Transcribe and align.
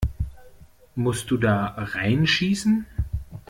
Musst 0.95 1.29
du 1.29 1.37
da 1.37 1.75
reinschießen? 1.77 2.87